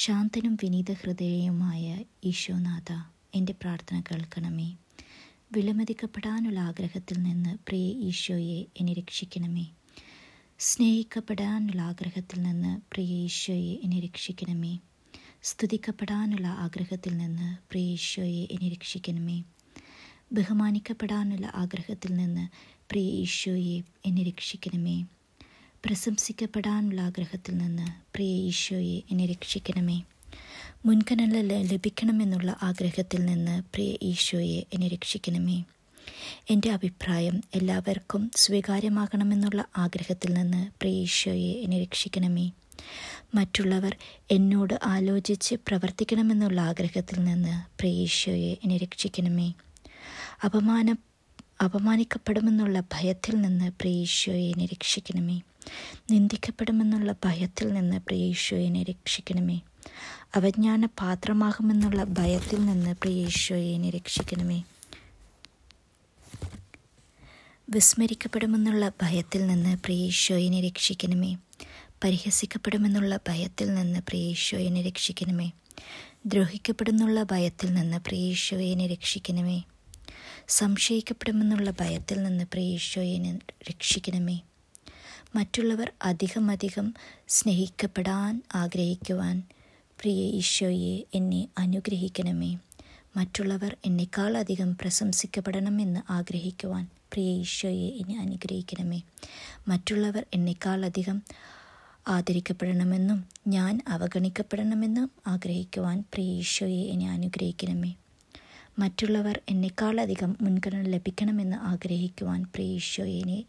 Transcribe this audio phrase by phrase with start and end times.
[0.00, 2.92] ശാന്തനും വിനീത ഹൃദയവുമായ ഈശോനാഥ
[3.34, 4.76] എന്റെ പ്രാർത്ഥന കേൾക്കണമേ.
[5.52, 9.66] വിലമതിക്കപ്പെടാനുള്ള ആഗ്രഹത്തിൽ നിന്ന് പ്രിയ ഈശോയെ എന്നെ രക്ഷിക്കണമേ.
[10.58, 14.78] സ്നേഹിക്കപ്പെടാനുള്ള ആഗ്രഹത്തിൽ നിന്ന് പ്രിയ ഈശോയെ എന്നെ രക്ഷിക്കണമേ.
[15.42, 19.44] സ്തുതിക്കപ്പെടാനുള്ള ആഗ്രഹത്തിൽ നിന്ന് പ്രിയ ഈശോയെ എന്നെ രക്ഷിക്കണമേ.
[20.32, 22.48] ബഹുമാനിക്കപ്പെടാനുള്ള ആഗ്രഹത്തിൽ നിന്ന്
[22.90, 25.04] പ്രിയ ഈശോയെ എന്നെ രക്ഷിക്കണമേ.
[25.84, 30.02] പ്രശംസിക്കപ്പെടാനുള്ള ആഗ്രഹത്തിൽ നിന്ന് പ്രിയ ഈശോയെ എന്നെ രക്ഷിക്കണമേ.
[30.86, 35.64] മുൻഗണന ലഭിക്കണമെന്നുള്ള ആഗ്രഹത്തിൽ നിന്ന് പ്രിയ ഈശോയെ എന്നെ രക്ഷിക്കണമേ.
[36.50, 42.50] എന്റെ അഭിപ്രായം എല്ലാവർക്കും സ്വീകാര്യമാകണമെന്നുള്ള ആഗ്രഹത്തിൽ നിന്ന് പ്രിയ ഈശോയെ എന്നെ രക്ഷിക്കണമേ.
[43.34, 43.96] മറ്റുള്ളവർ
[44.30, 49.52] എന്നോട് ആലോചിച്ച് പ്രവർത്തിക്കണമെന്നുള്ള ആഗ്രഹത്തിൽ നിന്ന് പ്രിയ ഈശോയെ എന്നെ രക്ഷിക്കണമേ.
[50.44, 50.96] അപമാന
[51.64, 55.40] അപമാനിക്കപ്പെടുമെന്നുള്ള ഭയത്തിൽ നിന്ന് പ്രിയ ഈശോയെ എന്നെ രക്ഷിക്കണമേ.
[56.10, 59.60] നിന്ദിക്കപ്പെടുമെന്നുള്ള ഭയത്തിൽ നിന്ന് പ്രിയ ഈശോയെ എന്നെ രക്ഷിക്കണമേ.
[60.34, 64.62] അവജ്ഞാന പാത്രമാകുമെന്നുള്ള ഭയത്തിൽ നിന്ന് പ്രിയ ഈശോയെ രക്ഷിക്കണമേ.
[67.70, 71.36] വിസ്മരിക്കപ്പെടുമെന്നുള്ള ഭയത്തിൽ നിന്ന് പ്രിയ ഈശോയെ രക്ഷിക്കണമേ.
[72.04, 75.50] പരിഹസിക്കപ്പെടുമെന്നുള്ള ഭയത്തിൽ നിന്ന് പ്രിയ ഈശോയെ രക്ഷിക്കണമേ.
[76.26, 79.62] ദ്രോഹിക്കപ്പെടുന്നുള്ള ഭയത്തിൽ നിന്ന് പ്രിയ ഈശോയെ രക്ഷിക്കണമേ.
[80.48, 83.38] സംശയിക്കപ്പെടുമെന്നുള്ള ഭയത്തിൽ നിന്ന് പ്രിയ ഈശോയെ
[83.70, 84.40] രക്ഷിക്കണമേ.
[85.36, 86.94] മറ്റുള്ളവർ അധികം അധികം
[87.28, 89.42] സ്നേഹിക്കപ്പെടാൻ ആഗ്രഹിക്കുവാൻ
[90.00, 92.58] പ്രിയ ഈശോയെ എന്നെ അനുഗ്രഹിക്കണമേ.
[93.16, 99.00] മറ്റുള്ളവർ എന്നെക്കാൾ എന്നെക്കാളധികം പ്രശംസിക്കപ്പെടണമെന്ന് ആഗ്രഹിക്കുവാൻ പ്രിയ ഈശോയെ എന്നെ അനുഗ്രഹിക്കണമേ.
[99.68, 101.22] മറ്റുള്ളവർ എന്നെക്കാൾ എന്നെക്കാളധികം
[102.08, 107.94] ആദരിക്കപ്പെടണമെന്നും ഞാൻ അവഗണിക്കപ്പെടണമെന്നും ആഗ്രഹിക്കുവാൻ പ്രിയ ഈശോയെ എന്നെ അനുഗ്രഹിക്കണമേ.
[108.78, 113.44] മറ്റുള്ളവർ എന്നെക്കാളധികം മുൻഗണന ലഭിക്കണമെന്ന് ആഗ്രഹിക്കുവാൻ പ്രിയ ഈശോയെ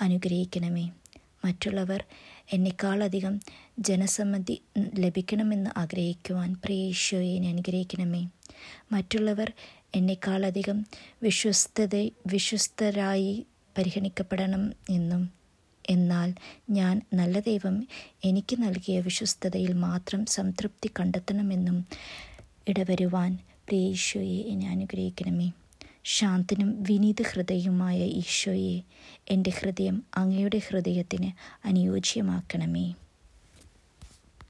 [0.00, 0.90] അനുഗ്രഹിക്കണമേ.
[1.44, 2.04] മറ്റുള്ളവർ
[2.52, 3.40] എന്നെക്കാളധികം
[3.78, 4.62] ജനസമ്മതി
[4.98, 8.28] ലഭിക്കണമെന്ന് ആഗ്രഹിക്കുവാൻ പ്രിയ ഈശോയെ അനുഗ്രഹിക്കണമേ.
[8.92, 9.52] മറ്റുള്ളവർ
[9.94, 10.86] എന്നെക്കാളധികം
[11.22, 13.46] വിശ്വസ്തത വിശ്വസ്തരായി
[13.78, 15.32] പരിഗണിക്കപ്പെടണം എന്നും
[15.90, 16.34] എന്നാൽ
[16.70, 17.86] ഞാൻ നല്ല ദൈവം
[18.24, 21.86] എനിക്ക് നൽകിയ വിശ്വസ്തതയിൽ മാത്രം സംതൃപ്തി കണ്ടെത്തണമെന്നും
[22.68, 23.38] ഇടവരുവാൻ
[23.68, 25.52] പ്രിയ ഈശോയെ എന്നെ അനുഗ്രഹിക്കണമേ.
[26.04, 28.82] ശാന്തനും വിനീത ഹൃദയവുമായ ഈശോയെ
[29.28, 31.30] എന്റെ ഹൃദയം അങ്ങയുടെ ഹൃദയത്തിന്
[31.64, 32.94] അനുയോജ്യമാക്കണമേ.